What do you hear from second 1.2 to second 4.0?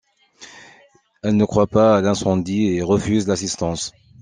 Elle ne croit pas à l'incendie et refuse l'assistance.